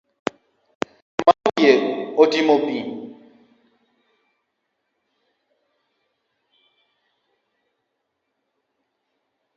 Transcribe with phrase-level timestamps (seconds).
[1.25, 1.73] Mama wiye
[2.21, 2.77] otimo pi